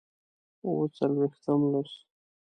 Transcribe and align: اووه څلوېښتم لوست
اووه 0.65 0.85
څلوېښتم 0.97 1.59
لوست 1.71 1.97